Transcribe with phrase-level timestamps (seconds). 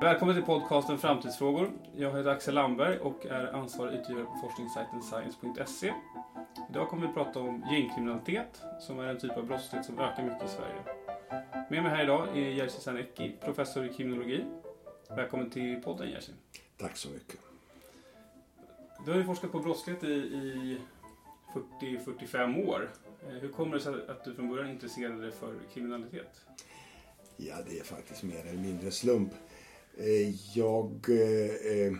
[0.00, 1.72] Välkommen till podcasten Framtidsfrågor.
[1.96, 5.92] Jag heter Axel Lamberg och är ansvarig utgivare på forskningssajten science.se.
[6.70, 10.44] Idag kommer vi prata om gängkriminalitet, som är en typ av brottslighet som ökar mycket
[10.44, 10.82] i Sverige.
[11.70, 14.44] Med mig här idag är Jerzy Sarnecki, professor i kriminologi.
[15.08, 16.32] Välkommen till podden Jerzy.
[16.76, 17.40] Tack så mycket.
[19.04, 20.78] Du har ju forskat på brottslighet i, i
[21.80, 22.90] 40-45 år.
[23.28, 26.44] Eh, hur kommer det sig att du från början intresserade dig för kriminalitet?
[27.36, 29.32] Ja, det är faktiskt mer eller mindre slump.
[30.00, 31.92] Eh, jag, eh, eh,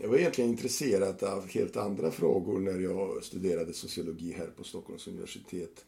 [0.00, 5.06] jag var egentligen intresserad av helt andra frågor när jag studerade sociologi här på Stockholms
[5.06, 5.84] universitet.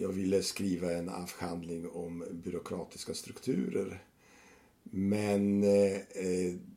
[0.00, 4.02] Jag ville skriva en avhandling om byråkratiska strukturer.
[4.82, 5.62] Men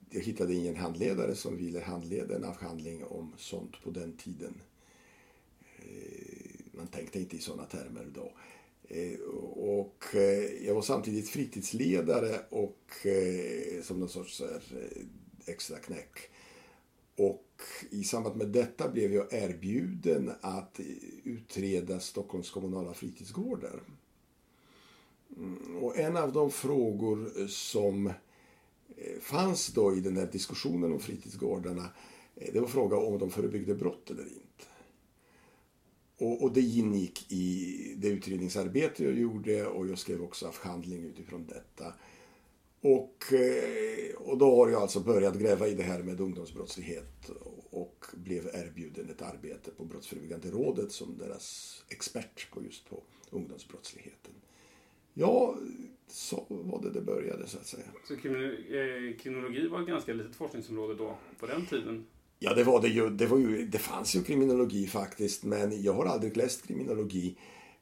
[0.10, 4.54] jag hittade ingen handledare som ville handleda en avhandling om sånt på den tiden.
[6.72, 8.32] Man tänkte inte i sådana termer då.
[8.88, 9.20] Eh,
[9.56, 14.44] och eh, jag var samtidigt fritidsledare och eh, som någon sorts
[15.46, 16.18] extra knäck.
[17.16, 20.80] Och i samband med detta blev jag erbjuden att
[21.24, 23.80] utreda Stockholms kommunala fritidsgårdar.
[25.38, 28.12] Mm, och en av de frågor som
[29.22, 31.90] fanns då i den här diskussionen om fritidsgårdarna
[32.54, 34.66] det var frågan om de förebyggde brott eller inte.
[36.18, 41.46] Och, och, det ingick i det utredningsarbete jag gjorde och jag skrev också avhandling utifrån
[41.48, 41.94] detta.
[42.82, 47.32] Och, eh, och då har jag alltså börjat gräva i det här med ungdomsbrottslighet
[47.70, 54.34] och blev erbjuden ett arbete på Brottsförebyggande rådet som deras expert på just på ungdomsbrottsligheten.
[55.14, 55.56] Ja,
[56.08, 57.86] så var det det började så att säga.
[58.08, 58.20] Så eh,
[59.18, 62.06] kriminologi var ett ganska litet forskningsområde då, på den tiden?
[62.40, 63.10] Ja, det var det ju.
[63.10, 67.36] Det, var ju, det fanns ju kriminologi faktiskt, men jag har aldrig läst kriminologi.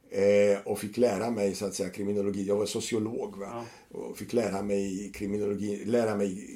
[0.09, 2.43] Eh, och fick lära mig så att säga kriminologi.
[2.47, 3.65] Jag var sociolog va?
[3.91, 3.97] Ja.
[3.99, 6.49] och fick lära mig, kriminologi, lära mig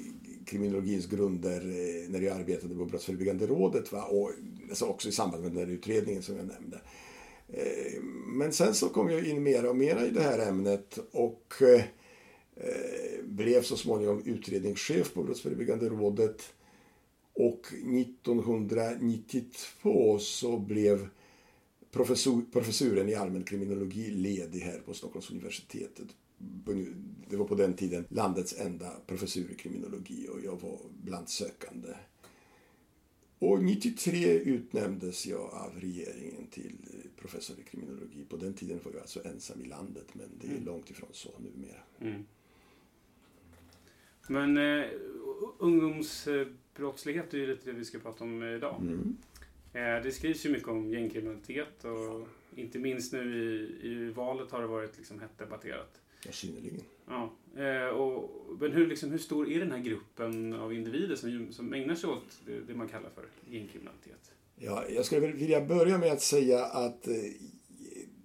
[0.45, 3.91] kriminologins grunder eh, när jag arbetade på Brottsförebyggande rådet.
[3.91, 4.03] Va?
[4.03, 4.31] Och
[4.69, 6.81] alltså också i samband med den där utredningen som jag nämnde.
[7.53, 11.53] Eh, men sen så kom jag in mer och mer i det här ämnet och
[11.61, 11.83] eh,
[12.55, 16.53] eh, blev så småningom utredningschef på Brottsförebyggande rådet
[17.39, 21.09] och 1992 så blev
[21.91, 25.99] professor, professuren i allmänkriminologi ledig här på Stockholms universitet.
[27.29, 31.89] Det var på den tiden landets enda professur i kriminologi och jag var bland sökande.
[33.39, 36.77] Och 93 utnämndes jag av regeringen till
[37.19, 38.25] professor i kriminologi.
[38.29, 40.65] På den tiden var jag alltså ensam i landet men det är mm.
[40.65, 41.81] långt ifrån så numera.
[41.99, 42.25] Mm.
[44.27, 44.85] Men eh,
[45.59, 46.27] ungdoms
[46.79, 48.75] brottslighet är ju lite det vi ska prata om idag.
[48.81, 49.17] Mm.
[49.73, 54.61] Eh, det skrivs ju mycket om gängkriminalitet och inte minst nu i, i valet har
[54.61, 56.01] det varit liksom hett debatterat.
[56.25, 56.81] Ja, synnerligen.
[57.07, 58.29] Ja, eh, och,
[58.59, 62.09] men hur, liksom, hur stor är den här gruppen av individer som, som ägnar sig
[62.09, 64.31] åt det, det man kallar för gängkriminalitet?
[64.55, 67.13] Ja, jag skulle vilja börja med att säga att eh,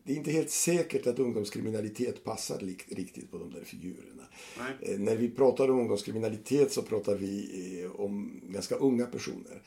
[0.05, 4.14] det är inte helt säkert att ungdomskriminalitet passar riktigt på de där figurerna.
[4.59, 4.95] Nej.
[4.95, 9.63] Eh, när vi pratar om ungdomskriminalitet så pratar vi eh, om ganska unga personer.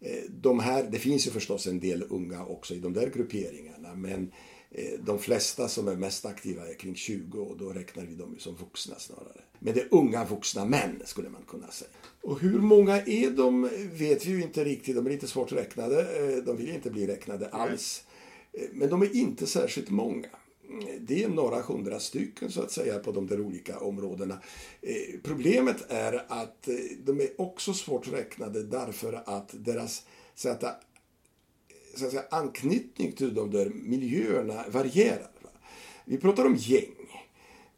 [0.00, 3.94] Eh, de här, det finns ju förstås en del unga också i de där grupperingarna
[3.94, 4.32] men
[5.00, 8.56] de flesta som är mest aktiva är kring 20 och då räknar vi dem som
[8.56, 9.40] vuxna snarare.
[9.58, 11.90] Men det är unga vuxna män skulle man kunna säga.
[12.22, 14.96] Och hur många är de vet vi ju inte riktigt.
[14.96, 16.06] De är lite svårt räknade.
[16.40, 18.04] De vill inte bli räknade alls.
[18.72, 20.28] Men de är inte särskilt många.
[21.00, 24.38] Det är några hundra stycken så att säga på de där olika områdena.
[24.80, 26.74] Eh, problemet är att eh,
[27.04, 30.70] de är också svårt räknade därför att deras så att, eh,
[31.96, 35.30] så att säga, anknytning till de där miljöerna varierar.
[36.04, 36.94] Vi pratar om gäng.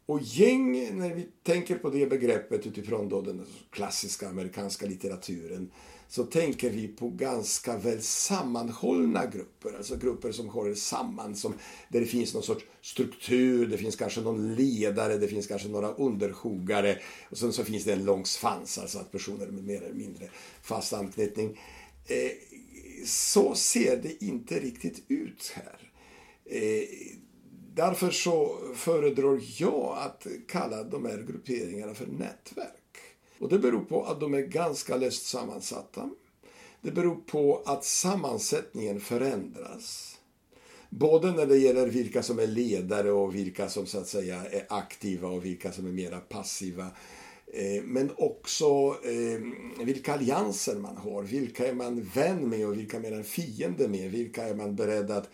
[0.05, 5.71] Och gäng, när vi tänker på det begreppet utifrån då den klassiska amerikanska litteraturen
[6.07, 9.73] så tänker vi på ganska väl sammanhållna grupper.
[9.77, 11.53] Alltså grupper som håller samman, som,
[11.89, 15.91] där det finns någon sorts struktur, det finns kanske någon ledare, det finns kanske några
[15.91, 16.99] underhogare
[17.29, 20.29] och sen så finns det en lång svans, alltså att personer med mer eller mindre
[20.61, 21.59] fast anknytning.
[22.05, 22.31] Eh,
[23.05, 25.91] så ser det inte riktigt ut här.
[26.45, 26.87] Eh,
[27.75, 32.84] därför så föredrar jag att kalla de här grupperingarna för nätverk.
[33.39, 36.09] Och det beror på att de är ganska löst sammansatta.
[36.81, 40.17] Det beror på att sammansättningen förändras.
[40.89, 44.65] Både när det gäller vilka som är ledare och vilka som så att säga är
[44.69, 46.87] aktiva och vilka som är mera passiva.
[47.53, 51.23] Eh, men också eh, vilka allianser man har.
[51.23, 54.11] Vilka är man vän med och vilka är man fiende med?
[54.11, 55.29] Vilka är man beredd att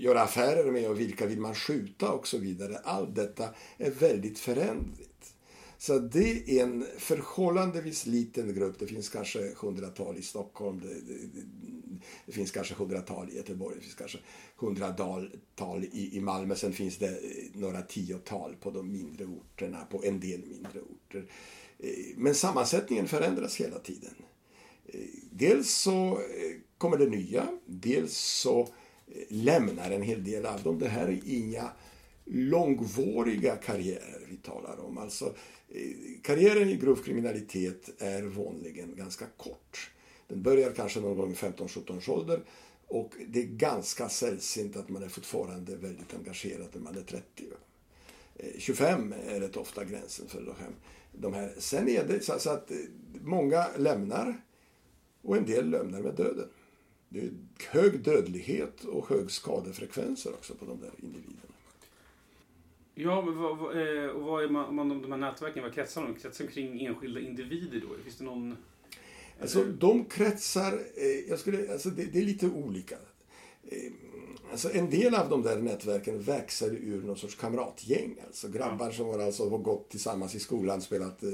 [0.00, 2.78] göra affärer med och vilka vill man skjuta och så vidare.
[2.84, 3.48] Allt detta
[3.78, 5.13] är väldigt föränderligt.
[5.84, 8.78] Så det är en förhållandevis liten grupp.
[8.78, 10.80] Det finns kanske hundratal i Stockholm.
[10.80, 11.42] Det, det,
[12.26, 13.76] det finns kanske hundratal i Göteborg.
[13.76, 14.18] Det finns kanske
[14.56, 16.54] hundratal i, i Malmö.
[16.54, 21.30] Sen finns det eh, några tiotal på de mindre orterna, på en del mindre orter.
[21.78, 24.14] Eh, men sammansättningen förändras hela tiden.
[24.86, 26.20] Eh, dels så
[26.78, 28.68] kommer det nya, dels så
[29.28, 30.78] lämnar en hel del av dem.
[30.78, 31.70] Det här är inga
[32.24, 34.98] långvariga karriärer vi talar om.
[34.98, 35.34] Alltså,
[35.68, 35.80] eh,
[36.22, 39.90] karriären i grov kriminalitet är vanligen ganska kort.
[40.28, 42.40] Den börjar kanske någon gång i 15-17 års ålder
[42.86, 47.44] och det är ganska sällsynt att man är fortfarande väldigt engagerad när man är 30.
[48.58, 50.54] 25 eh, är rätt ofta gränsen för
[51.12, 51.54] de här.
[51.58, 52.76] Sen är det så att eh,
[53.22, 54.40] många lämnar
[55.22, 56.48] och en del lämnar med döden.
[57.08, 57.30] Det är
[57.70, 61.53] hög dödlighet och hög skadefrekvenser också på de där individerna.
[62.94, 66.02] Ja, men vad, vad, eh, och vad är man, man, de här nätverken, vad kretsar
[66.02, 66.14] de?
[66.14, 68.02] Kretsar kring enskilda individer då?
[68.02, 68.56] Finns det någon...
[69.40, 72.94] Alltså de kretsar, eh, jag skulle, alltså det, det, är lite olika.
[73.68, 73.92] Eh,
[74.50, 78.16] alltså en del av de där nätverken växer ur någon sorts kamratgäng.
[78.26, 81.30] Alltså grabbar som har, alltså, har gått tillsammans i skolan, spelat eh,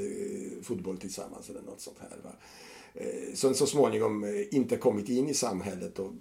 [0.62, 2.18] fotboll tillsammans eller något sånt här.
[2.24, 2.32] Va?
[2.94, 6.12] Eh, som så småningom eh, inte kommit in i samhället och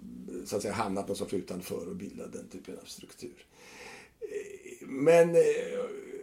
[0.44, 3.46] så att säga hamnat någon sorts utanför och bildat den typen av struktur.
[4.20, 4.59] Eh,
[4.90, 5.36] men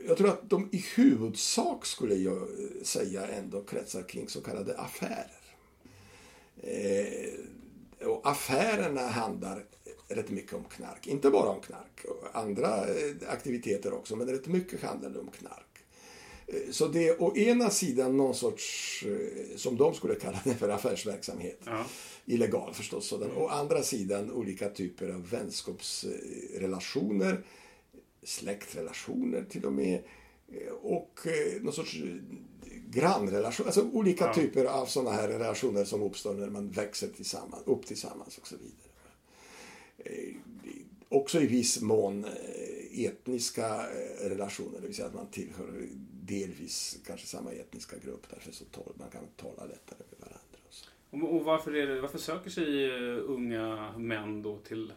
[0.08, 2.48] jag tror att de i huvudsak skulle jag
[2.84, 5.42] säga ändå kretsar kring så kallade affärer.
[8.06, 9.66] Och affärerna handlar
[10.08, 11.08] rätt mycket om knark.
[11.08, 12.86] Inte bara om knark, andra
[13.28, 15.68] aktiviteter också, men rätt mycket handlar det om knark.
[16.48, 20.56] Eh, så det är å ena sidan någon sorts, eh, som de skulle kalla det
[20.56, 21.60] för affärsverksamhet.
[21.66, 21.86] Ja.
[22.26, 23.08] Illegal förstås.
[23.08, 23.32] Sådan.
[23.32, 27.44] Å andra sidan olika typer av vänskapsrelationer,
[28.24, 30.04] släktrelationer till och med.
[30.48, 31.20] Eh, och
[31.62, 31.98] någon sorts
[32.90, 34.34] grannrelation, alltså olika ja.
[34.34, 38.56] typer av sådana här relationer som uppstår när man växer tillsammans, upp tillsammans och så
[38.56, 38.88] vidare.
[41.10, 42.26] Också i viss mån
[42.92, 43.86] etniska
[44.22, 45.88] relationer, det vill säga att man tillhör
[46.24, 48.24] delvis kanske samma etniska grupp.
[48.30, 50.42] Därför så tål, man kan tala lättare med varandra.
[51.10, 54.92] Och, och varför, är det, varför söker sig unga män då till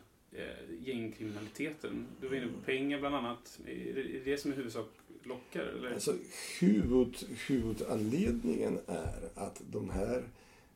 [0.85, 2.07] gängkriminaliteten?
[2.21, 3.61] Du var inne på pengar bland annat.
[3.67, 4.89] Är det, är det som i huvudsak
[5.23, 5.61] lockar?
[5.61, 5.93] Eller?
[5.93, 6.15] Alltså,
[6.61, 7.17] huvud,
[7.47, 10.23] huvudanledningen är att de här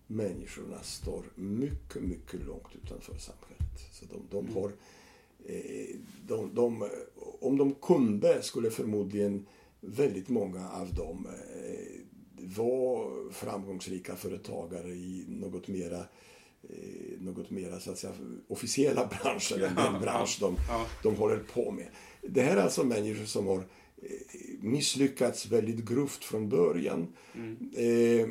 [0.07, 3.93] människorna står mycket, mycket långt utanför samhället.
[3.93, 4.55] Så de, de mm.
[4.55, 4.73] har,
[5.47, 5.97] eh,
[6.27, 6.91] de, de,
[7.41, 9.47] om de kunde skulle förmodligen
[9.81, 12.01] väldigt många av dem eh,
[12.37, 16.05] var framgångsrika företagare i något mera eh,
[17.19, 18.13] något mera så att säga,
[18.49, 20.57] officiella branscher än den bransch de,
[21.03, 21.87] de håller på med.
[22.23, 23.63] Det här är alltså människor som har eh,
[24.61, 27.07] misslyckats väldigt grovt från början.
[27.35, 27.71] Mm.
[27.77, 28.29] Eh,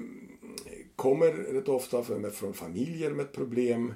[0.95, 2.03] kommer rätt ofta
[2.33, 3.93] från familjer med problem.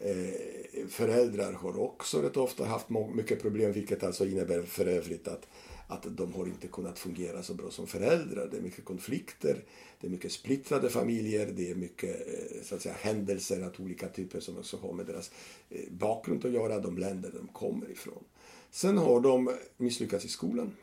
[0.00, 5.48] Eh, föräldrar har också rätt ofta haft mycket problem vilket alltså innebär för övrigt att
[5.86, 8.48] att de har inte kunnat fungera så bra som föräldrar.
[8.50, 9.64] Det är mycket konflikter,
[10.00, 14.08] det är mycket splittrade familjer, det är mycket eh, så att säga, händelser av olika
[14.08, 15.30] typer som också har med deras
[15.70, 18.24] eh, bakgrund att göra, de länder de kommer ifrån.
[18.70, 20.76] Sen har de misslyckats i skolan.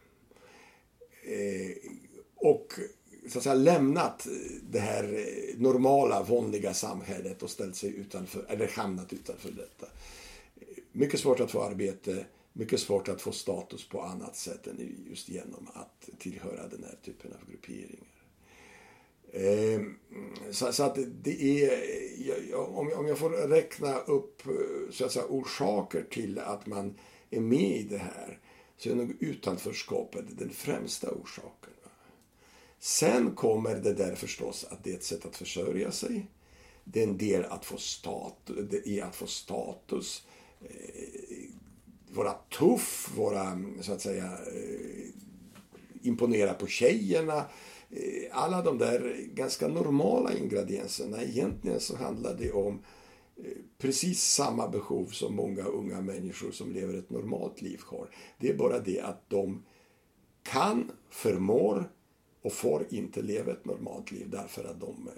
[1.23, 1.91] Eh,
[2.35, 2.73] och
[3.29, 4.27] så att säga lämnat
[4.69, 5.25] det här
[5.57, 9.87] normala, vanliga samhället och ställt sig utanför, eller hamnat utanför detta.
[10.91, 15.29] Mycket svårt att få arbete, mycket svårt att få status på annat sätt än just
[15.29, 18.07] genom att tillhöra den här typen av grupperingar.
[19.33, 19.97] Ehm,
[20.51, 26.03] så, så, att det är, om jag får räkna upp eh, så att säga, orsaker
[26.11, 26.95] till att man
[27.29, 28.39] är med i det här
[28.77, 31.73] så är nog utanförskapet den främsta orsaken.
[32.79, 36.25] Sen kommer det där förstås att det är ett sätt att försörja sig.
[36.83, 40.23] Det är en del att få status, i att få status
[40.61, 40.69] eh,
[42.13, 45.09] vara tuff, vara så att säga eh,
[46.01, 47.45] imponera på tjejerna.
[47.89, 51.23] Eh, alla de där ganska normala ingredienserna.
[51.23, 52.79] Egentligen så handlar det om
[53.37, 53.43] eh,
[53.77, 58.09] precis samma behov som många unga människor som lever ett normalt liv har.
[58.37, 59.63] Det är bara det att de
[60.43, 61.91] kan, förmår
[62.41, 65.09] och får inte leva ett normalt liv därför att de,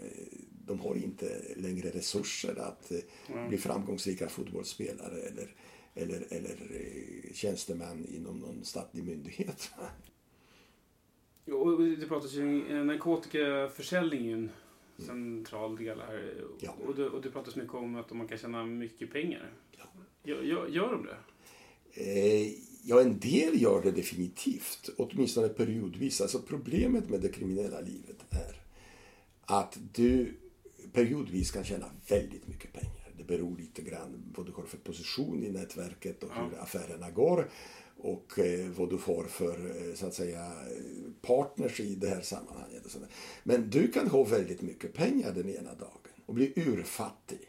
[0.66, 2.92] de har inte längre resurser att
[3.28, 3.50] mm.
[3.50, 5.56] bli framgångsrika fotbollsspelare eller
[5.96, 9.72] eller, eller eh, tjänstemän inom någon statlig myndighet.
[11.46, 14.50] Och det pratas ju om narkotikaförsäljning är en
[14.98, 16.44] central del här.
[16.60, 16.76] Ja.
[16.88, 19.52] Och, det, och det pratas mycket om att man kan tjäna mycket pengar.
[19.72, 19.84] Ja.
[20.24, 21.18] Gör, gör de det?
[21.94, 22.54] Eh,
[22.86, 26.22] Ja, en del gör det definitivt, åtminstone periodvis.
[26.22, 28.62] Alltså problemet med det kriminella livet är
[29.42, 30.34] att du
[30.94, 33.03] periodvis kan tjäna väldigt mycket pengar.
[33.18, 37.12] Det beror lite grann på vad du har för position i nätverket och hur affärerna
[37.12, 37.50] går
[37.98, 40.52] och eh, vad du får för eh, så att säga
[41.22, 42.98] partners i det här sammanhanget.
[43.44, 47.40] Men du kan ha väldigt mycket pengar den ena dagen och bli urfattig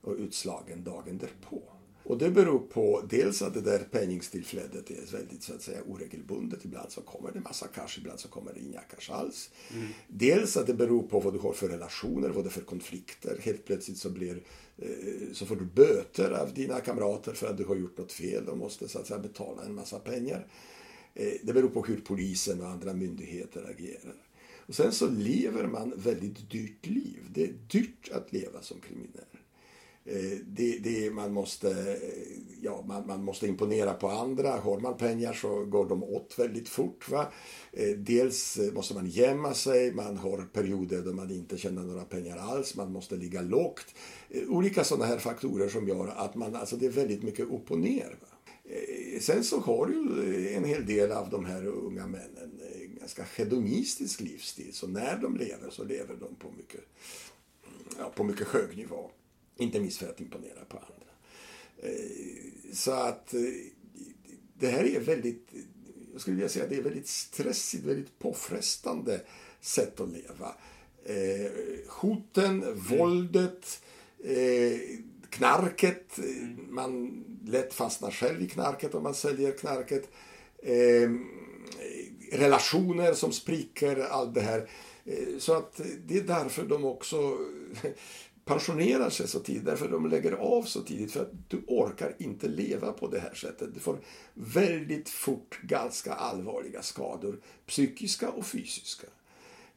[0.00, 1.62] och utslagen dagen därpå.
[2.04, 6.64] Och det beror på dels att det där penningstillflödet är väldigt så att säga oregelbundet.
[6.64, 9.50] Ibland så kommer det massa cash, ibland så kommer det inga cash alls.
[9.72, 9.86] Mm.
[10.08, 13.38] Dels att det beror på vad du har för relationer, vad det är för konflikter.
[13.42, 14.42] Helt plötsligt så blir
[14.78, 18.48] Eh, så får du böter av dina kamrater för att du har gjort något fel
[18.48, 20.46] och måste så att säga betala en massa pengar.
[21.14, 24.16] Eh, det beror på hur polisen och andra myndigheter agerar.
[24.66, 27.18] Och sen så lever man väldigt dyrt liv.
[27.34, 29.43] Det är dyrt att leva som kriminell.
[30.06, 31.98] Eh, det, det, man, måste,
[32.60, 34.50] ja, man, man, måste imponera på andra.
[34.50, 37.08] Har man pengar så går de åt väldigt fort.
[37.08, 37.32] Va?
[37.72, 42.36] Eh, dels måste man gömma sig, man har perioder då man inte tjänar några pengar
[42.36, 43.94] alls, man måste ligga lågt.
[44.30, 47.70] Eh, olika sådana här faktorer som gör att man, alltså det är väldigt mycket upp
[47.70, 48.16] och ner.
[48.20, 48.28] Va?
[49.20, 54.20] Sen så har ju en hel del av de här unga männen en ganska hedonistisk
[54.20, 54.74] livsstil.
[54.74, 56.80] Så när de lever så lever de på mycket,
[57.98, 59.10] ja, på mycket hög nivå.
[59.56, 61.04] Inte minst för att imponera på andra.
[61.76, 63.40] Eh, så att eh,
[64.58, 65.48] det här är väldigt,
[66.12, 69.20] jag skulle vilja säga det är väldigt stressigt, väldigt påfrestande
[69.60, 70.54] sätt att leva.
[71.04, 71.52] Eh,
[71.88, 72.78] hoten, mm.
[72.78, 73.82] våldet,
[75.30, 76.18] knarket.
[76.18, 76.66] Mm.
[76.74, 80.10] Man lätt fastnar själv i knarket om man säljer knarket.
[82.32, 84.70] relationer som spricker, allt det här.
[85.38, 87.38] Så att det är därför de också
[88.44, 91.12] pensionerar sig så tidigt, därför de lägger av så tidigt.
[91.12, 93.74] För att du orkar inte leva på det här sättet.
[93.74, 93.98] Du får
[94.34, 99.06] väldigt fort ganska allvarliga skador, psykiska och fysiska.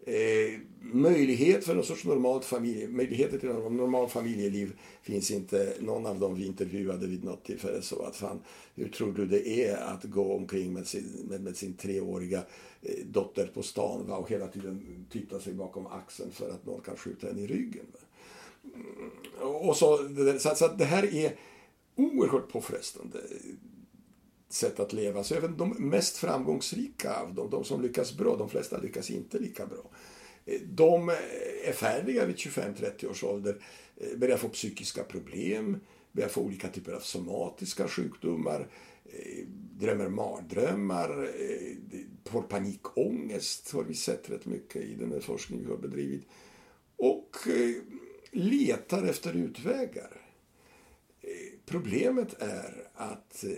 [0.08, 5.74] Eh, möjlighet för någon sorts normalt familje, möjligheter till någon normalt familjeliv finns inte.
[5.80, 8.40] Någon av dem vi intervjuade vid något tillfälle så att fan,
[8.76, 12.44] hur tror du det är att gå omkring med sin, med, med sin treåriga
[12.82, 16.82] eh, dotter på stan va, och hela tiden titta sig bakom axeln för att någon
[16.82, 17.86] kan skjuta en i ryggen.
[17.94, 18.00] Va?
[19.42, 20.10] Och så,
[20.40, 21.36] så, så det här är
[21.96, 23.20] oerhört påfrestande
[24.50, 25.24] sätt att leva.
[25.24, 29.40] Så även de mest framgångsrika av dem, de som lyckas bra, de flesta lyckas inte
[29.40, 29.90] lika bra.
[30.64, 31.10] De
[31.66, 33.58] är färdiga vid 25-30 års ålder,
[34.18, 35.80] börjar få psykiska problem,
[36.12, 38.68] börjar få olika typer av somatiska sjukdomar,
[39.80, 41.30] drömmer mardrömmar,
[42.26, 46.28] får panikångest har vi sett rätt mycket i den här forskningen vi har bedrivit.
[46.98, 47.36] Och
[48.32, 50.22] letar efter utvägar.
[51.22, 53.52] Eh, problemet är att eh,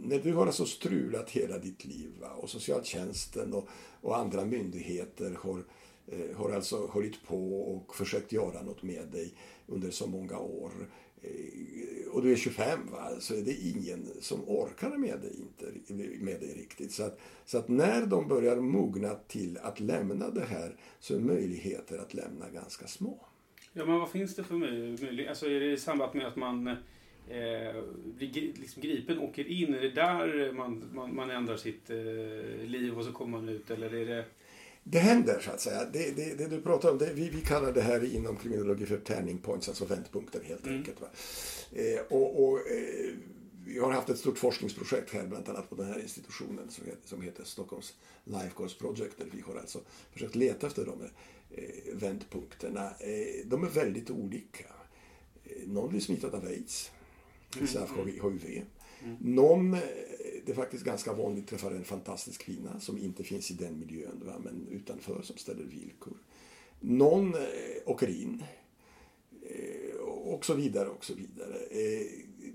[0.00, 3.68] när du har alltså strulat hela ditt liv va, och socialtjänsten och,
[4.00, 5.64] och andra myndigheter har,
[6.06, 9.34] eh, har alltså hållit på och försökt göra något med dig
[9.66, 10.72] under så många år
[11.22, 16.02] eh, och du är 25 va, så är det ingen som orkar med dig, inte,
[16.24, 16.92] med dig riktigt.
[16.92, 21.20] Så att, så att när de börjar mogna till att lämna det här så är
[21.20, 23.26] möjligheter att lämna ganska små.
[23.78, 25.28] Ja, men vad finns det för möjlighet?
[25.28, 27.82] Alltså är det i samband med att man eh,
[28.18, 29.74] blir liksom gripen, åker in?
[29.74, 33.70] Är det där man, man, man ändrar sitt eh, liv och så kommer man ut?
[33.70, 34.24] Eller är det...
[34.82, 35.84] Det händer så att säga.
[35.92, 38.96] Det, det, det du pratar om, det, vi, vi kallar det här inom kriminologi för
[38.96, 40.78] turning points, alltså vändpunkter helt mm.
[40.78, 40.98] enkelt.
[41.72, 43.14] Eh, och, och eh,
[43.66, 47.08] vi har haft ett stort forskningsprojekt här, bland annat på den här institutionen som heter,
[47.08, 49.80] som heter Stockholms Life Course Project, där vi har alltså
[50.12, 51.10] försökt leta efter Eh,
[51.92, 52.84] vändpunkterna.
[53.00, 54.66] Eh, de är väldigt olika.
[55.44, 56.90] Eh, någon blir smittad av aids,
[57.60, 58.06] vissa mm.
[58.06, 58.62] HIV.
[59.04, 59.16] Mm.
[59.20, 59.70] Någon,
[60.44, 64.22] det är faktiskt ganska vanligt, träffar en fantastisk kvinna som inte finns i den miljön,
[64.24, 66.16] va, men utanför, som ställer villkor.
[66.80, 67.34] Någon
[67.84, 68.42] åker in
[70.00, 71.56] och så vidare och så vidare.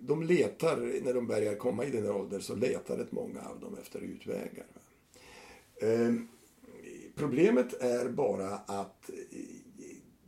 [0.02, 3.60] De letar, när de börjar komma i den här åldern, så letar rätt många av
[3.60, 4.66] dem efter utvägar.
[7.22, 9.40] Problemet är bara att eh,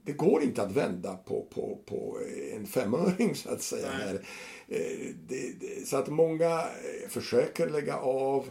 [0.03, 2.19] det går inte att vända på, på, på
[2.53, 3.89] en femöring så att säga.
[3.89, 4.13] Här.
[4.67, 8.50] Eh, det, det, så att många eh, försöker lägga av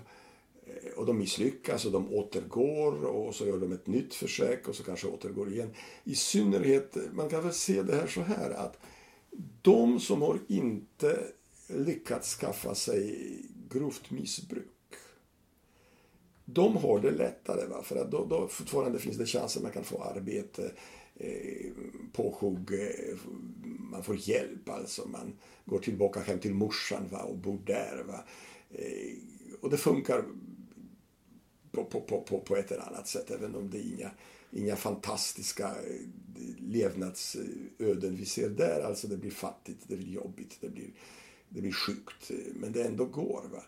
[0.97, 4.85] och de misslyckas och de återgår och så gör de ett nytt försök och så
[4.85, 5.71] kanske återgår igen.
[6.05, 8.79] I synnerhet, man kan väl se det här så här att
[9.63, 11.19] de som har inte
[11.67, 13.19] lyckats skaffa sig
[13.71, 14.72] grovt missbruk
[16.45, 17.67] de har det lättare.
[17.67, 17.83] Va?
[17.83, 20.73] För att då, då fortfarande finns det chanser man kan få arbete,
[21.17, 21.71] eh,
[22.13, 23.17] påhugg, eh,
[23.79, 25.09] man får hjälp alltså.
[25.09, 25.33] Man
[25.65, 27.23] går tillbaka hem till morsan va?
[27.23, 28.05] och bor där.
[28.07, 28.25] Va?
[28.71, 29.13] Eh,
[29.61, 30.25] och det funkar
[31.73, 34.11] på, på, på, på ett eller annat sätt, även om det är inga,
[34.51, 36.01] inga fantastiska eh,
[36.59, 38.83] levnadsöden vi ser där.
[38.87, 40.91] Alltså det blir fattigt, det blir jobbigt, det blir,
[41.49, 42.31] det blir sjukt.
[42.31, 43.45] Eh, men det ändå går.
[43.53, 43.63] Va?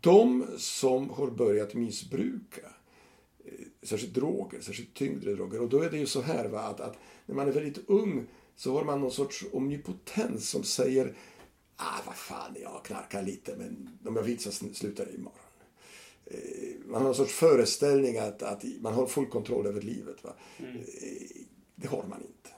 [0.00, 2.66] De som har börjat missbruka,
[3.44, 5.60] eh, särskilt droger, särskilt tyngre droger.
[5.60, 6.96] Och då är det ju så här va, att, att
[7.26, 11.16] när man är väldigt ung så har man någon sorts omnipotens som säger
[11.76, 15.38] ah, vad fan, jag knarkar lite men om jag vill så slutar jag imorgon.
[16.24, 16.38] Eh,
[16.86, 20.24] man har en sorts föreställning att, att man har full kontroll över livet.
[20.24, 20.34] Va?
[20.58, 20.76] Mm.
[20.76, 20.82] Eh,
[21.74, 22.50] det har man inte.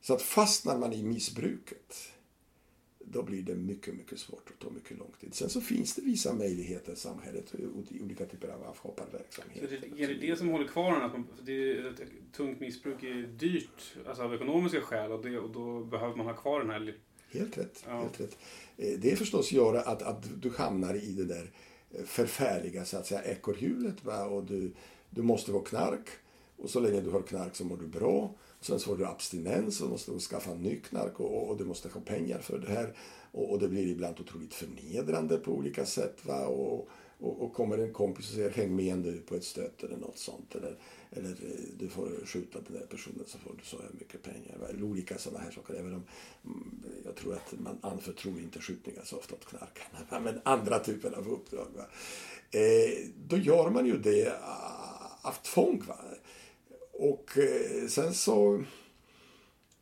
[0.00, 1.96] Så att fastnar man i missbruket
[3.12, 5.34] då blir det mycket, mycket svårt och tar mycket lång tid.
[5.34, 7.54] Sen så finns det vissa möjligheter i samhället
[7.90, 9.70] i olika typer av avhopparverksamhet.
[9.70, 13.22] Det, är det det som håller kvar Att man, det är, ett tungt missbruk är
[13.22, 16.96] dyrt alltså av ekonomiska skäl och, det, och då behöver man ha kvar den här...
[17.30, 17.84] Helt rätt.
[17.86, 18.00] Ja.
[18.00, 18.38] Helt rätt.
[18.76, 21.50] Eh, det är förstås göra att, att du hamnar i det där
[21.90, 24.06] eh, förfärliga så att säga ekorrhjulet.
[24.30, 24.72] Och du,
[25.10, 26.08] du måste ha knark
[26.56, 28.34] och så länge du har knark så mår du bra.
[28.60, 32.00] Sen så får du abstinens och måste skaffa ny knark och, och, du måste ha
[32.00, 32.96] pengar för det här.
[33.32, 36.16] Och, och, det blir ibland otroligt förnedrande på olika sätt.
[36.22, 36.46] Va?
[36.46, 36.88] Och,
[37.20, 40.18] och, och kommer en kompis och säger häng med nu på ett stöt eller något
[40.18, 40.54] sånt.
[40.54, 40.76] Eller,
[41.10, 44.58] eller eh, du får skjuta den där personen så får du så här mycket pengar.
[44.60, 44.66] Va?
[44.68, 45.74] Eller olika sådana här saker.
[45.74, 46.02] Även om
[46.44, 49.98] mm, jag tror att man anförtror inte skjutningar så ofta åt knarkarna.
[50.10, 50.20] Va?
[50.20, 51.66] Men andra typer av uppdrag.
[51.76, 51.86] Va?
[52.50, 54.32] Eh, då gör man ju det
[55.22, 55.82] av tvång.
[55.86, 55.96] Va?
[56.98, 58.64] Och eh, sen så...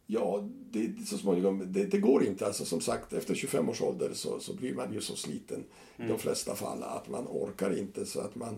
[0.07, 2.47] Ja, det, så småningom, det, det, går inte.
[2.47, 5.65] Alltså som sagt, efter 25 års ålder så, så blir man ju så sliten
[5.97, 6.09] mm.
[6.09, 8.57] i de flesta fall att man orkar inte så att man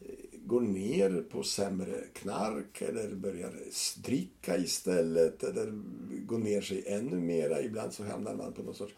[0.00, 3.52] eh, går ner på sämre knark eller börjar
[4.04, 5.72] dricka istället eller
[6.26, 7.62] går ner sig ännu mera.
[7.62, 8.94] Ibland så hamnar man på någon sorts,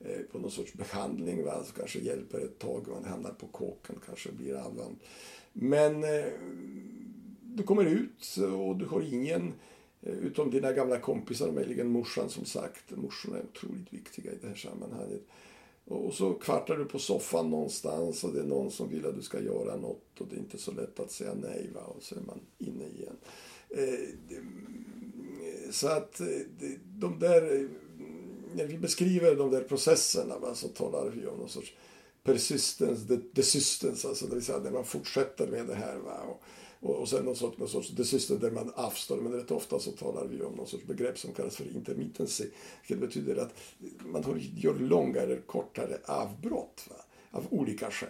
[0.00, 1.64] eh, på någon sorts behandling va?
[1.64, 2.88] som kanske hjälper ett tag.
[2.88, 4.96] Man hamnar på kåken, kanske blir avvänd.
[5.52, 6.04] Men
[7.54, 9.52] du kommer ut och du har ingen
[10.02, 12.90] eh, utom dina gamla kompisar, och möjligen morsan som sagt.
[12.90, 15.22] Morsorna är otroligt viktiga i det här sammanhanget.
[15.84, 19.22] Och så kvartar du på soffan någonstans och det är någon som vill att du
[19.22, 21.80] ska göra något och det är inte så lätt att säga nej va?
[21.80, 23.16] och så är man inne igen.
[23.68, 26.26] Eh, mm, så att eh,
[26.84, 27.68] de där,
[28.54, 31.74] när vi beskriver de där processerna va, så talar vi om någon sorts
[32.22, 35.96] persistence, desistence, alltså det vill säga när man fortsätter med det här.
[35.96, 36.20] Va?
[36.28, 36.42] Och,
[36.84, 39.16] och, och sen någon sorts, någon sorts desistent där man avstår.
[39.16, 42.44] Men rätt ofta så talar vi om någon sorts begrepp som kallas för intermittency.
[42.80, 43.54] Vilket betyder att
[43.98, 46.96] man gör långa eller kortare avbrott va?
[47.30, 48.08] av olika skäl.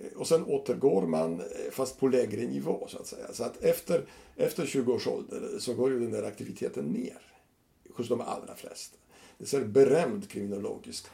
[0.00, 3.32] Eh, och sen återgår man, eh, fast på lägre nivå så att säga.
[3.32, 7.20] Så att efter, efter 20 års ålder så går ju den där aktiviteten ner.
[7.96, 8.96] Hos de allra flesta.
[9.38, 11.06] Det är en berömd kriminologisk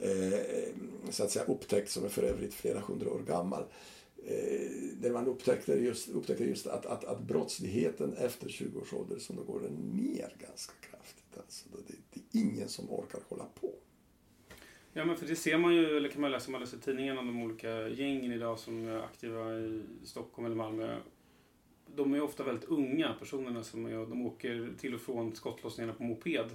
[0.00, 0.40] eh,
[1.10, 3.66] så att säga, upptäckt som är för övrigt flera hundra år gammal eh,
[4.26, 9.18] Eh, där man upptäckte just, upptäckte just att, att, att brottsligheten efter 20 års ålder
[9.18, 11.38] så då går den ner ganska kraftigt.
[11.38, 13.74] Alltså, det, det är ingen som orkar hålla på.
[14.92, 17.20] Ja men för det ser man ju, eller kan man läsa om man läser tidningarna
[17.20, 20.96] om de olika gängen idag som är aktiva i Stockholm eller Malmö.
[21.96, 26.02] De är ofta väldigt unga personerna som är, de åker till och från skottlossningarna på
[26.02, 26.50] moped.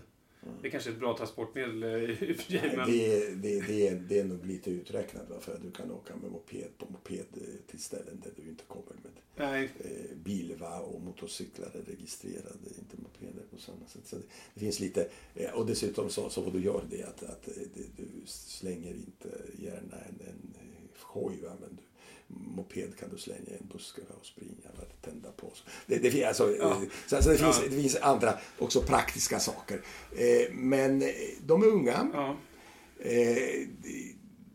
[0.62, 1.90] Det är kanske är ett bra transportmedel eh,
[2.30, 2.74] i och för sig.
[2.76, 2.92] Men...
[2.92, 5.36] Det, det, det, är, det är nog lite uträknat va?
[5.40, 8.64] för att du kan åka med moped på moped eh, till ställen där du inte
[8.68, 9.70] kommer med Nej.
[9.80, 10.80] Eh, bil va?
[10.80, 14.08] och motorcyklar är registrerade, inte mopeder på samma sätt.
[14.08, 14.24] Så det,
[14.54, 15.10] det finns lite,
[15.54, 17.50] och dessutom så, så vad du gör det att, att
[17.96, 20.56] du slänger inte gärna en, en
[21.02, 21.52] hoj va?
[21.60, 21.84] men du
[22.30, 25.52] moped kan du slänga i en buske och springa och tända på.
[25.86, 26.82] Det, det, alltså, ja.
[27.08, 27.70] så, alltså, det, finns, ja.
[27.70, 29.82] det finns andra också praktiska saker.
[30.12, 31.10] Eh, men eh,
[31.46, 32.10] de är unga.
[32.14, 32.38] Ja.
[33.00, 33.68] Eh,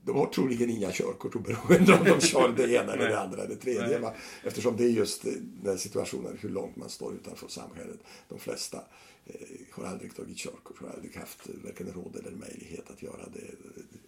[0.05, 3.55] de har troligen inga körkort oberoende om de kör det ena eller det andra eller
[3.55, 3.99] det tredje.
[3.99, 4.15] Va?
[4.45, 5.25] Eftersom det är just
[5.63, 7.99] den situationen hur långt man står utanför samhället.
[8.29, 8.85] De flesta
[9.27, 9.35] eh,
[9.71, 13.51] har aldrig tagit körkort, har aldrig haft varken råd eller möjlighet att göra det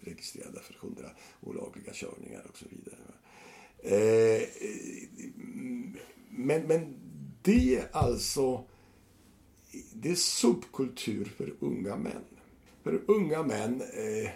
[0.09, 1.09] registrerade för hundra
[1.41, 2.86] olagliga körningar och så vidare.
[3.81, 4.41] Eh,
[6.29, 6.95] men, men
[7.41, 8.63] det är alltså
[9.93, 12.23] det är subkultur för unga män.
[12.83, 14.29] För unga män eh,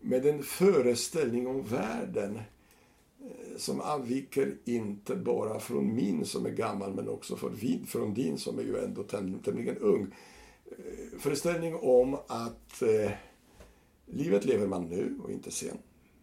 [0.00, 2.36] med en föreställning om världen
[3.20, 7.36] eh, som avviker inte bara från min som är gammal men också
[7.86, 10.14] från din som är ju ändå tämligen ung.
[10.66, 13.10] Eh, föreställning om att eh,
[14.06, 15.78] livet lever man nu och inte sen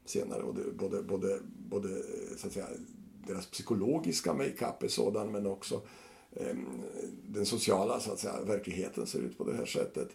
[0.05, 0.43] senare.
[0.43, 1.39] Och det, både, både,
[1.69, 1.89] både
[2.37, 2.67] så att säga,
[3.27, 5.81] deras psykologiska makeup är sådan men också
[6.31, 6.55] eh,
[7.27, 10.09] den sociala så att säga, verkligheten ser ut på det här sättet.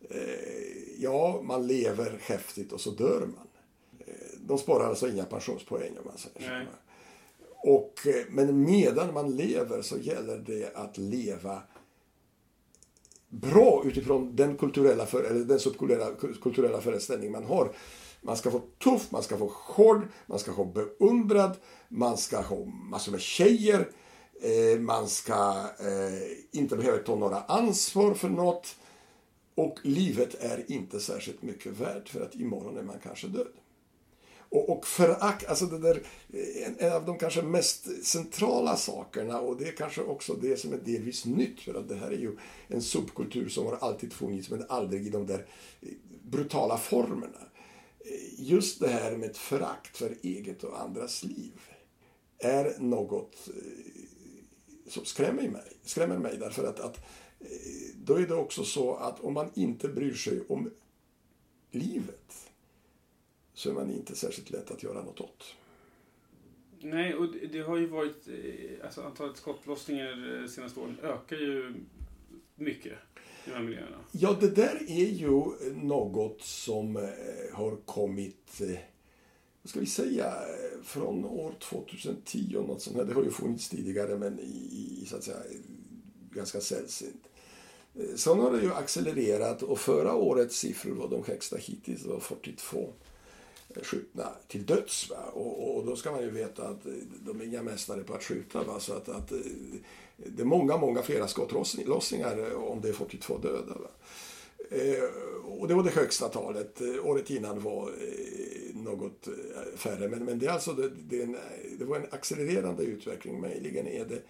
[0.00, 3.46] Eh, ja, man lever häftigt och så dör man.
[4.46, 6.66] de sparar alltså inga pensionspoäng om man säger Nej.
[6.66, 6.90] så.
[7.62, 11.62] Och, eh, men medan man lever så gäller det att leva
[13.28, 16.10] bra utifrån den kulturella, för, eller den subkulturella
[16.42, 17.72] kulturella föreställning man har.
[18.22, 21.56] Man ska få tuff, man ska få hård, man ska få beundrad,
[21.88, 23.88] man ska ha massor med tjejer,
[24.42, 28.76] eh, man ska eh, inte behöva ta några ansvar för något.
[29.54, 33.52] Och livet är inte särskilt mycket värt för att imorgon är man kanske död.
[34.50, 36.02] Och, och förakt, alltså det där,
[36.32, 40.56] eh, en, en, av de kanske mest centrala sakerna och det är kanske också det
[40.56, 42.36] som är delvis nytt för att det här är ju
[42.68, 45.46] en subkultur som har alltid funnits men aldrig i de där
[45.80, 45.88] eh,
[46.22, 47.38] brutala formerna.
[48.38, 51.60] Just det här med förakt för eget och andras liv
[52.38, 56.96] är något eh, som skrämmer mig, skrämmer mig därför att, att
[57.40, 57.46] eh,
[57.94, 60.70] då är det också så att om man inte bryr sig om
[61.70, 62.50] livet
[63.54, 65.56] så är man inte särskilt lätt att göra något åt.
[66.80, 68.28] Nej, och det har ju varit...
[68.28, 71.74] Eh, alltså antalet skottlossningar de senaste åren ökar ju
[72.54, 72.98] mycket
[73.44, 73.96] de här miljöerna.
[74.12, 75.42] Ja, det där är ju
[75.74, 77.02] något som eh,
[77.52, 78.60] har kommit,
[79.62, 80.34] vad ska vi säga,
[80.82, 83.04] från år 2010 och något sånt här.
[83.04, 85.38] Det har ju funnits tidigare, men i, så att säga,
[86.30, 87.28] ganska sällsynt.
[87.94, 92.08] Eh, sen har det ju accelererat och förra årets siffror var de högsta hittills, det
[92.08, 92.92] var 42
[93.82, 95.12] skjutna till döds.
[95.32, 98.22] Och, och, då ska man ju veta att eh, de är inga mästare på att
[98.22, 98.62] skjuta.
[98.64, 98.80] Va?
[98.80, 99.38] Så att, att, eh,
[100.16, 103.74] det är många, många flera skottlossningar eh, om det är 42 döda.
[103.74, 103.90] Va?
[105.44, 106.82] Och det var det högsta talet.
[107.02, 107.92] Året innan var
[108.74, 109.28] något
[109.76, 110.08] färre.
[110.08, 111.36] Men, men det, är alltså, det, det, en,
[111.78, 113.40] det var en accelererande utveckling.
[113.40, 114.22] Möjligen är det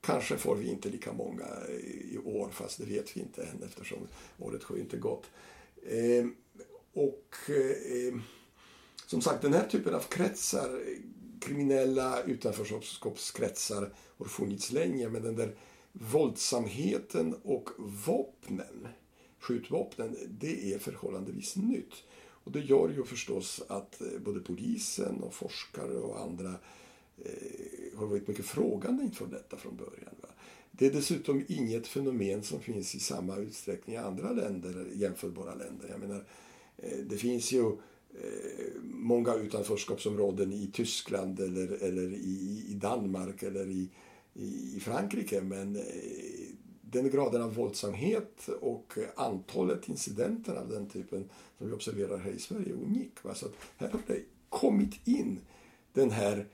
[0.00, 1.46] Kanske får vi inte lika många
[2.12, 3.98] i år, fast det vet vi inte än eftersom
[4.38, 5.24] året har inte gått.
[5.82, 6.26] Eh,
[6.92, 8.14] och eh,
[9.08, 10.80] som sagt, den här typen av kretsar,
[11.40, 15.08] kriminella utanförskapskretsar, har funnits länge.
[15.08, 15.54] Men den där
[15.92, 18.88] våldsamheten och vapnen,
[19.38, 21.94] skjutvapnen, det är förhållandevis nytt.
[22.44, 26.54] Och det gör ju förstås att eh, både polisen och forskare och andra
[27.24, 30.14] eh, har varit mycket frågande inför detta från början.
[30.22, 30.28] Va?
[30.70, 35.88] Det är dessutom inget fenomen som finns i samma utsträckning i andra länder, jämförbara länder.
[35.90, 36.24] Jag menar,
[36.76, 37.76] eh, det finns ju
[38.14, 43.90] Eh, många utanförskapsområden i Tyskland eller, eller i, i Danmark eller i,
[44.74, 45.40] i Frankrike.
[45.40, 45.82] Men eh,
[46.80, 52.38] den graden av våldsamhet och antalet incidenter av den typen som vi observerar här i
[52.38, 53.24] Sverige är unik.
[53.24, 53.34] Va?
[53.34, 55.40] Så att här har det kommit in
[55.92, 56.46] den här,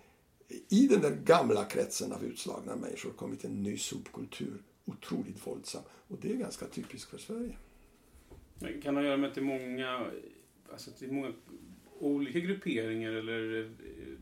[0.69, 5.83] i den där gamla kretsen av utslagna människor kommit en ny subkultur, otroligt våldsam.
[6.09, 7.57] Och det är ganska typiskt för Sverige.
[8.59, 10.07] Men kan det ha att göra med att det är många
[10.75, 11.33] alltså det är många
[11.99, 13.67] olika grupperingar eller eh,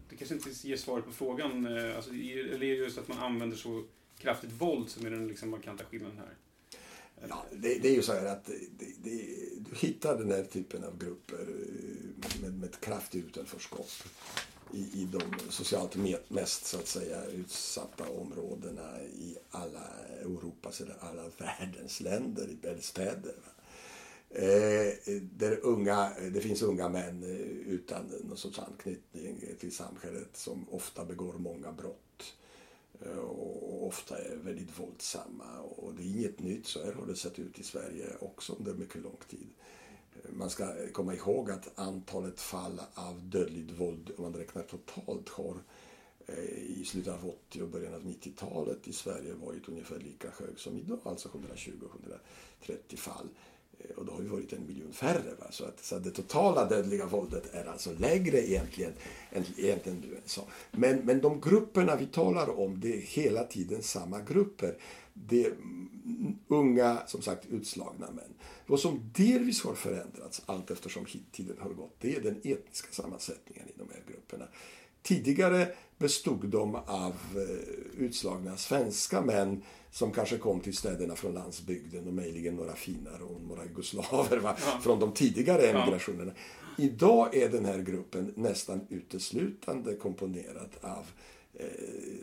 [0.09, 1.77] det kanske inte ger svar på frågan.
[1.77, 3.85] Eh, alltså, eller är det just att man använder så
[4.19, 6.37] kraftigt våld som är den liksom markanta skillnaden här?
[7.29, 9.11] Ja, det, det, är ju så här att det, det,
[9.59, 13.91] du hittar den här typen av grupper eh, med, med ett kraftigt utanförskap
[14.73, 15.97] i, i de socialt
[16.29, 19.89] mest så att säga utsatta områdena i alla
[20.21, 23.35] Europas eller alla världens länder, i städer.
[23.35, 23.62] Eh,
[24.35, 30.69] Eh, där unga, det finns unga män eh, utan någon sorts anknytning till samhället som
[30.71, 32.35] ofta begår många brott
[33.01, 35.61] eh, och ofta är väldigt våldsamma.
[35.61, 38.75] Och det är inget nytt, så här har det sett ut i Sverige också under
[38.75, 39.49] mycket lång tid.
[40.15, 45.29] Eh, man ska komma ihåg att antalet fall av dödligt våld, om man räknar totalt,
[45.29, 45.57] har
[46.57, 50.77] i slutet av 80 och början av 90-talet i Sverige varit ungefär lika hög som
[50.77, 53.29] idag, alltså 120-130 fall.
[53.89, 55.35] Eh, och det har ju varit en miljon färre.
[55.39, 55.47] Va?
[55.51, 58.93] Så, att, så att det totala dödliga våldet är alltså lägre egentligen
[59.31, 60.43] än egentligen du sa.
[60.71, 64.77] Men, men de grupperna vi talar om, det är hela tiden samma grupper.
[65.15, 65.53] Det är
[66.49, 68.35] unga, som sagt, utslagna män.
[68.67, 73.69] Vad som delvis har förändrats allt eftersom tiden har gått, det är den etniska sammansättningen
[73.69, 74.45] i de här grupperna.
[75.03, 82.07] Tidigare bestod de av eh, utslagna svenska män som kanske kom till städerna från landsbygden
[82.07, 84.57] och möjligen några finare och några jugoslaver va?
[84.67, 84.81] Ja.
[84.83, 86.33] från de tidigare emigrationerna.
[86.37, 86.85] Ja.
[86.85, 91.07] Idag är den här gruppen nästan uteslutande komponerad av
[91.55, 91.67] eh,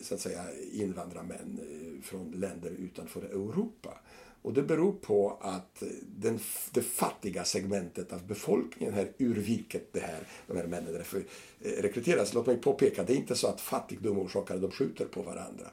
[0.01, 3.97] så att säga invandrarmän eh, från länder utanför Europa.
[4.41, 6.39] Och det beror på att den,
[6.71, 12.33] det fattiga segmentet av befolkningen här, ur vilket det här, de här männen eh, rekryteras.
[12.33, 15.65] Låt mig påpeka, det är inte så att fattigdom orsakar att de skjuter på varandra.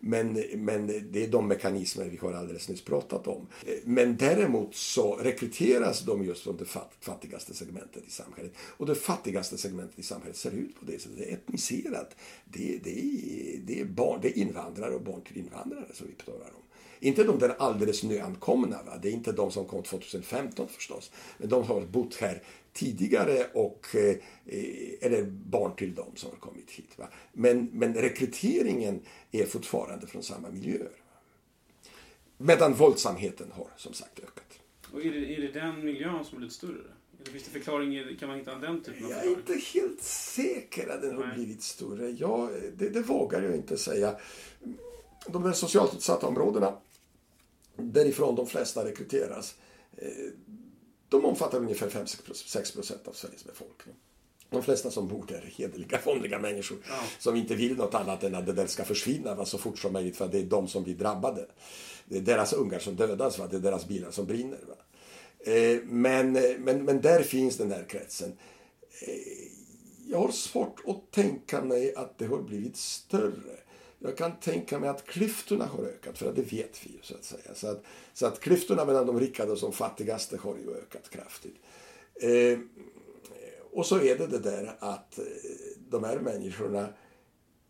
[0.00, 3.46] Men, men det är de mekanismer vi har alldeles nyss pratat om.
[3.66, 6.66] Eh, men däremot så rekryteras de just från det
[7.00, 8.52] fattigaste segmentet i samhället.
[8.58, 11.18] Och det fattigaste segmentet i samhället ser ut på det sättet.
[11.18, 12.16] Det är etniserat.
[12.44, 16.24] Det, det, är, det, är, barn, det är invandrare och barn till invandrare som vi
[16.24, 16.63] talar om.
[17.00, 18.98] Inte de där alldeles nyankomna, va?
[19.02, 21.10] det är inte de som kom 2015 förstås.
[21.38, 24.16] Men de har bott här tidigare och eh,
[25.00, 26.98] eller barn till dem som har kommit hit.
[26.98, 27.08] Va?
[27.32, 29.00] Men, men rekryteringen
[29.32, 30.90] är fortfarande från samma miljöer.
[32.38, 34.60] Medan våldsamheten har som sagt ökat.
[34.92, 36.82] Och är det, är det den miljön som är lite större?
[37.24, 41.02] Finns det förklaring, kan man hitta den typen av Jag är inte helt säker att
[41.02, 42.10] den har blivit större.
[42.10, 44.16] Ja, det, det vågar jag inte säga.
[45.26, 46.76] De där socialt utsatta områdena
[47.76, 49.54] därifrån de flesta rekryteras,
[49.96, 50.08] eh,
[51.08, 53.94] de omfattar ungefär 5-6 procent av Sveriges befolkning.
[54.50, 56.94] De flesta som bor där är hederliga, vanliga människor ja.
[57.18, 59.92] som inte vill något annat än att det där ska försvinna va, så fort som
[59.92, 61.46] möjligt för det är de som blir drabbade.
[62.04, 64.60] Det är deras ungar som dödas, va, det är deras bilar som brinner.
[64.68, 64.74] Va.
[65.52, 68.32] Eh, men, men, men där finns den där kretsen.
[69.00, 69.54] Eh,
[70.06, 73.58] jag har svårt att tänka mig att det har blivit större.
[74.04, 77.24] Jag kan tänka mig att klyftorna har ökat, för det vet vi ju så att
[77.24, 77.54] säga.
[77.54, 81.56] Så att, så att klyftorna mellan de rikaste och de fattigaste har ju ökat kraftigt.
[82.14, 82.58] Eh,
[83.72, 85.24] och så är det det där att eh,
[85.88, 86.88] de här människorna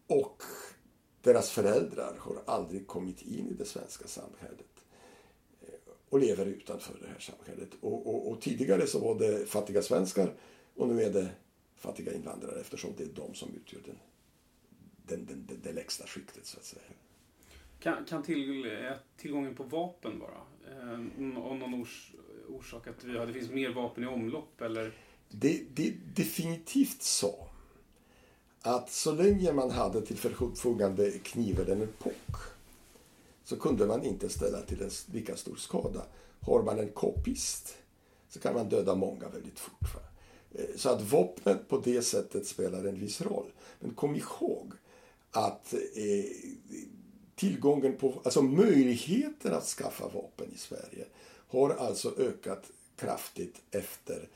[0.07, 0.43] och
[1.23, 4.85] deras föräldrar har aldrig kommit in i det svenska samhället
[5.61, 7.71] eh, och lever utanför det här samhället.
[7.81, 10.35] Och, och, och, tidigare så var det fattiga svenskar
[10.75, 11.29] och nu är det
[11.77, 13.99] fattiga invandrare eftersom det är de som utgör den
[15.09, 16.83] den, den, den, det lägsta skiktet så att säga.
[17.81, 18.71] Kan, kan till,
[19.17, 20.41] tillgången på vapen vara
[20.71, 22.13] eh, av någon ors,
[22.49, 24.93] orsak att vi, det finns mer vapen i omlopp eller?
[25.29, 27.49] Det, det definitivt så
[28.61, 32.37] att så länge man hade till förfogande knivar en epok
[33.45, 36.03] så kunde man inte ställa till en lika stor skada.
[36.41, 37.77] Har man en kopist
[38.29, 39.95] så kan man döda många väldigt fort.
[39.95, 40.01] Va?
[40.55, 43.53] Eh, så att vapnet på det sättet spelar en viss roll.
[43.81, 44.73] Men kom ihåg
[45.35, 46.25] att eh,
[47.35, 51.07] tillgången på, alltså möjligheten att skaffa vapen i Sverige
[51.49, 54.29] har alltså ökat kraftigt efter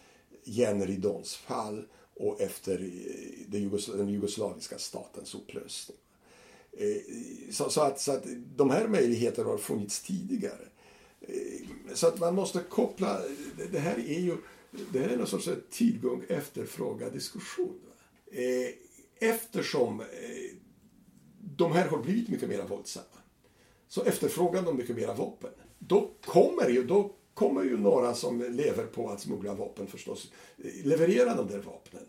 [0.45, 1.85] järnridåns fall
[2.15, 5.99] och efter eh, den jugoslaviska statens upplösning.
[6.73, 7.03] Eh,
[7.51, 8.25] så, så, att, så att
[8.57, 10.69] de här möjligheterna har funnits tidigare.
[11.21, 13.21] Eh, så att man måste koppla,
[13.73, 14.37] det här är ju
[14.93, 17.81] det här är någon sorts tillgång efterfråga diskussion.
[19.21, 20.03] Eftersom
[21.59, 23.07] de här har blivit mycket mer våldsamma.
[23.89, 25.51] Så efterfrågan de mycket mera vapen.
[25.79, 30.33] Då kommer ju, då kommer ju några som lever på att smuggla vapen förstås
[30.85, 32.03] leverera de där vapnen.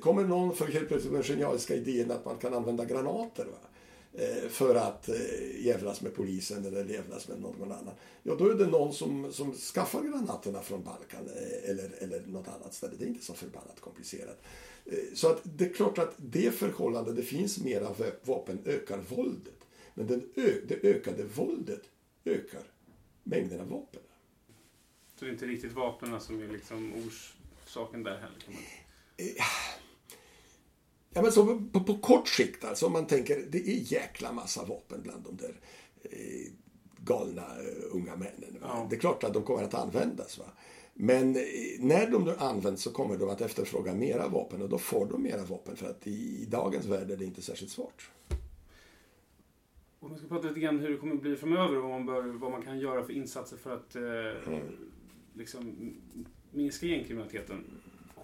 [0.00, 3.68] Kommer någon för helt plötsligt med den genialiska idén att man kan använda granater va?
[4.16, 7.94] Eh, för att eh, jävlas med polisen eller jävlas med någon annan.
[8.22, 12.48] Ja, då är det någon som, som skaffar granaterna från Balkan eh, eller, eller något
[12.48, 12.92] annat ställe.
[12.98, 14.42] Det är inte så förbannat komplicerat.
[15.14, 19.66] Så att det är klart att det förhållandet, det finns mera vapen, ökar våldet.
[19.94, 21.82] Men den ö, det ökade våldet
[22.24, 22.62] ökar
[23.22, 24.02] mängden av vapen.
[25.18, 28.38] Så det är inte riktigt vapnen som är liksom orsaken där heller?
[31.14, 34.32] Eh, ja, men så på, på, kort sikt, alltså om man tänker, det är jäkla
[34.32, 35.54] massa vapen bland de där
[36.02, 36.52] eh,
[36.96, 38.58] galna uh, unga männen.
[38.60, 38.86] Ja.
[38.90, 40.38] Det är klart att de kommer att användas.
[40.38, 40.44] Va?
[40.94, 41.42] Men eh,
[41.78, 45.22] när de nu används så kommer de att efterfråga mera vapen och då får de
[45.22, 48.10] mera vapen för att i, dagens värld är det inte särskilt svårt.
[50.00, 52.06] Om vi ska prata lite grann hur det kommer att bli framöver och vad man,
[52.06, 54.62] bör, vad man kan göra för insatser för att eh, mm.
[55.34, 55.94] liksom,
[56.50, 57.64] minska gängkriminaliteten.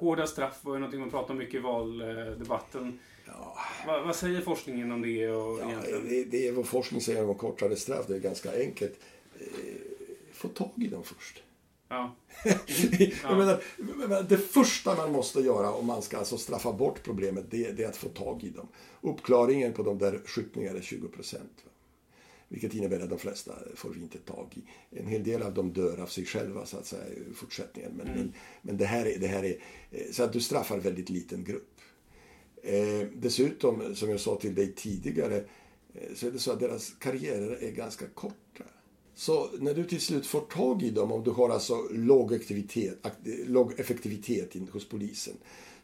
[0.01, 2.99] Hårda straff var ju någonting man pratade om mycket i valdebatten.
[3.27, 3.57] Ja.
[3.87, 5.29] Va, vad säger forskningen om det?
[5.29, 8.07] Och ja, det, det är vad forskning säger om kortare straff.
[8.07, 9.01] Det är ganska enkelt.
[9.41, 9.47] Eh,
[10.33, 11.43] få tag i dem först.
[11.89, 12.15] Ja.
[13.23, 17.73] jag menar, det första man måste göra om man ska alltså straffa bort problemet det,
[17.73, 18.69] det är att få tag i dem.
[19.01, 21.65] Uppklaringen på de där skjutningarna är 20 procent.
[22.53, 24.99] Vilket innebär att de flesta får vi inte tag i.
[24.99, 27.93] En hel del av dem dör av sig själva så att säga i fortsättningen.
[27.97, 28.19] Men, mm.
[28.19, 28.33] men,
[28.63, 29.57] men, det, här är, det här är...
[29.91, 31.81] Eh, så att du straffar väldigt liten grupp.
[32.63, 35.37] Eh, dessutom, som jag sa till dig tidigare,
[35.95, 38.65] eh, så är det så att deras karriärer är ganska korta.
[39.15, 42.99] Så när du till slut får tag i dem, om du har alltså låg, aktivitet,
[43.47, 45.35] låg effektivitet hos polisen,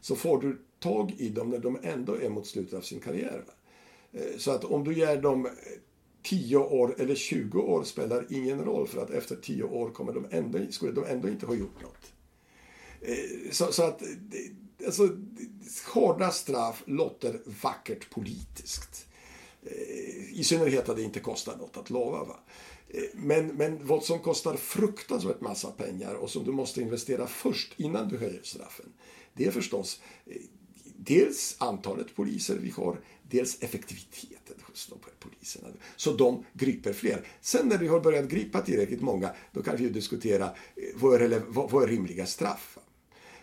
[0.01, 3.43] så får du tag i dem när de ändå är mot slutet av sin karriär.
[4.11, 5.47] Eh, så att om du ger dem
[6.23, 10.25] 10 år eller 20 år spelar ingen roll för att efter 10 år kommer de
[10.31, 12.13] ändå, skulle de ändå inte ha gjort något.
[13.01, 14.03] Eh, så, så att
[14.85, 15.09] alltså,
[15.93, 19.07] hårda straff låter vackert politiskt.
[19.63, 22.23] Eh, I synnerhet att det inte kostar något att lova.
[22.23, 22.39] Va?
[22.89, 27.73] Eh, men, men vad som kostar fruktansvärt massa pengar och som du måste investera först
[27.77, 28.93] innan du höjer straffen.
[29.33, 30.01] Det är förstås
[30.97, 35.67] dels antalet poliser vi har, dels effektiviteten hos de poliserna.
[35.95, 37.27] Så de griper fler.
[37.41, 41.21] Sen när vi har börjat gripa tillräckligt många, då kan vi ju diskutera eh, vad
[41.21, 42.77] är, vad är rimliga straff.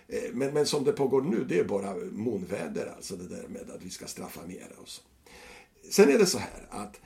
[0.08, 3.70] Eh, men, men som det pågår nu, det är bara månväder alltså det där med
[3.70, 5.02] att vi ska straffa mer och så.
[5.90, 7.00] Sen är det så här att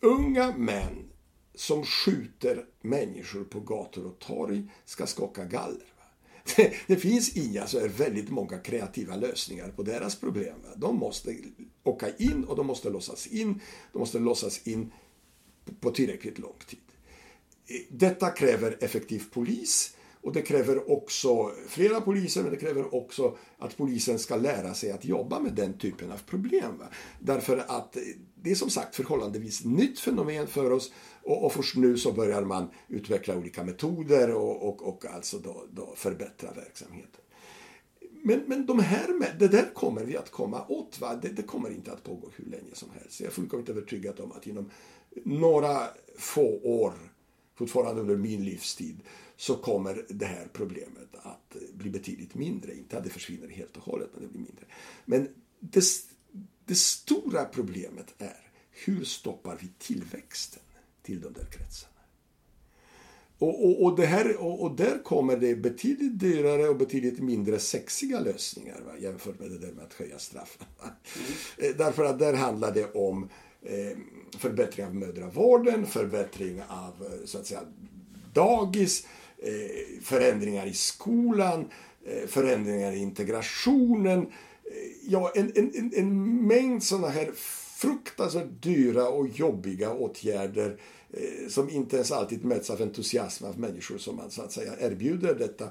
[0.00, 1.10] unga män
[1.54, 5.92] som skjuter människor på gator och torg ska skaka galler.
[6.86, 10.56] det finns inga så alltså, är väldigt många kreativa lösningar på deras problem.
[10.76, 11.36] De måste
[11.84, 13.60] åka in och de måste låsas in.
[13.92, 14.92] De måste låsas in
[15.80, 16.78] på tillräckligt lång tid.
[17.90, 23.76] Detta kräver effektiv polis och det kräver också flera poliser, men det kräver också att
[23.76, 26.82] polisen ska lära sig att jobba med den typen av problem.
[27.20, 27.96] Därför att
[28.34, 30.92] det är som sagt förhållandevis nytt fenomen för oss
[31.28, 35.64] och, och först nu så börjar man utveckla olika metoder och, och, och alltså då,
[35.72, 37.20] då förbättra verksamheten.
[38.22, 41.00] Men, men de här, det där kommer vi att komma åt.
[41.00, 41.18] Va?
[41.22, 43.20] Det, det kommer inte att pågå hur länge som helst.
[43.20, 44.70] Jag är fullkomligt övertygad om att inom
[45.24, 45.80] några
[46.18, 46.92] få år,
[47.54, 49.00] fortfarande under min livstid,
[49.36, 52.74] så kommer det här problemet att bli betydligt mindre.
[52.74, 54.64] Inte att det försvinner helt och hållet, men det blir mindre.
[55.04, 55.28] Men
[55.60, 55.84] det,
[56.64, 60.62] det stora problemet är hur stoppar vi tillväxten
[61.08, 61.92] till de där kretsarna?
[63.38, 67.58] Och, och, och, det här, och, och, där kommer det betydligt dyrare och betydligt mindre
[67.58, 70.66] sexiga lösningar va, jämfört med det där med att höja straffen.
[71.58, 71.74] Mm.
[71.78, 73.28] Därför att där handlar det om
[73.62, 73.98] eh,
[74.38, 77.62] förbättring av mödravården, förbättring av eh, så att säga,
[78.34, 79.06] dagis,
[79.38, 81.68] eh, förändringar i skolan,
[82.06, 84.18] eh, förändringar i integrationen.
[84.20, 84.30] Eh,
[85.06, 87.30] ja, en, en, en mängd sådana här
[87.78, 90.76] fruktansvärt dyra och jobbiga åtgärder eh,
[91.12, 94.72] Eh, som inte ens alltid möts av entusiasm av människor som man så att säga
[94.80, 95.68] erbjuder detta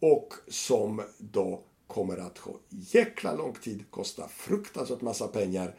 [0.00, 5.74] och som då kommer att ha jäkla lång tid, kosta fruktansvärt massa pengar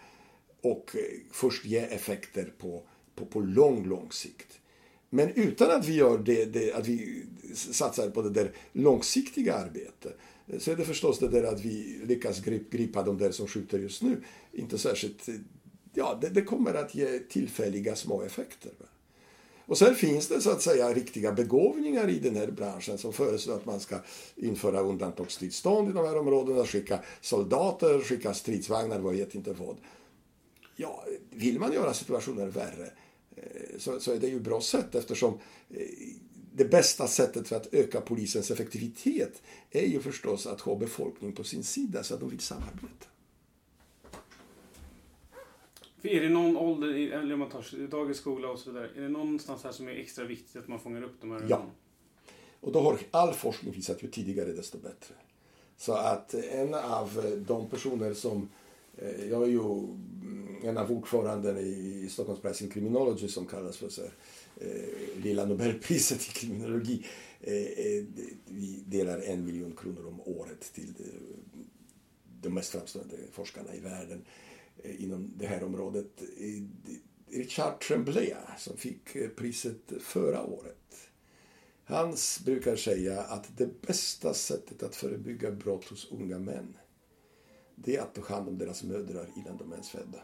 [0.62, 2.84] och eh, först ge effekter på,
[3.16, 4.60] på, på lång, lång sikt.
[5.10, 10.18] Men utan att vi gör det, det, att vi satsar på det där långsiktiga arbetet
[10.48, 13.80] eh, så är det förstås det där att vi lyckas gripa de där som skjuter
[13.80, 15.30] just nu inte särskilt...
[15.94, 18.72] Ja, det, det kommer att ge tillfälliga små effekter.
[19.70, 23.56] Och sen finns det så att säga riktiga begåvningar i den här branschen som föreslår
[23.56, 24.00] att man ska
[24.36, 29.78] införa undantagstillstånd i de här områdena, skicka soldater, skicka stridsvagnar, vad vet inte vad.
[30.76, 32.92] Ja, vill man göra situationer värre
[33.36, 33.44] eh,
[33.78, 35.34] så, så är det ju ett bra sätt eftersom
[35.70, 35.82] eh,
[36.56, 41.44] det bästa sättet för att öka polisens effektivitet är ju förstås att ha befolkningen på
[41.44, 43.06] sin sida så att de vill samarbeta
[46.02, 49.10] är det någon ålder, eller om man tar dagens skola och så vidare, är det
[49.10, 51.46] någonstans här som är extra viktigt att man fångar upp de här?
[51.50, 51.66] Ja.
[52.60, 55.16] Och då har all forskning visat ju tidigare desto bättre.
[55.78, 58.50] Så att en av de personer som
[59.02, 59.60] Eh, jag är ju
[60.64, 64.12] en av ordförandena i Stockholms Pricing Criminology som kallas för så här,
[64.56, 67.06] eh, lilla Nobelpriset i kriminologi.
[67.42, 68.06] Eh,
[68.46, 70.94] vi delar en miljon kronor om året till
[72.42, 74.26] de mest framstående forskarna i världen
[74.84, 76.24] inom det här området.
[77.32, 80.76] Richard Tremblay som fick priset förra året.
[81.84, 82.16] Han
[82.46, 86.78] brukar säga att det bästa sättet att förebygga brott hos unga män
[87.84, 90.18] det är att ta hand om deras mödrar innan de ens födda.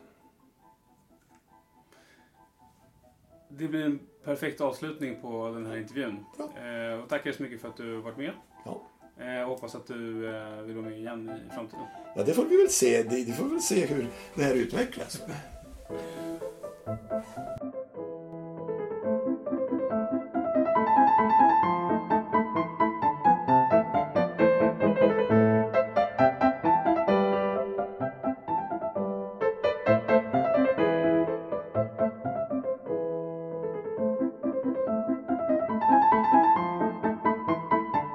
[3.49, 6.25] Det blir en perfekt avslutning på den här intervjun.
[6.39, 8.31] Eh, och tackar så mycket för att du varit med.
[8.65, 8.87] Ja.
[9.19, 11.85] Eh, Jag hoppas att du eh, vill vara med igen i framtiden.
[12.15, 13.03] Ja, det får vi väl se.
[13.03, 15.21] Det, det får vi väl se hur det här utvecklas.